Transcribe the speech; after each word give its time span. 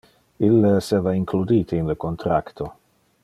Ille 0.47 0.71
esseva 0.77 1.13
includite 1.19 1.81
in 1.81 1.91
le 1.91 1.97
contracto. 2.07 2.73